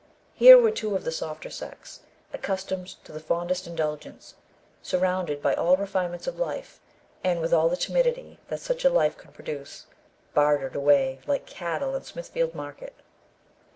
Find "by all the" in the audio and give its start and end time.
5.43-5.83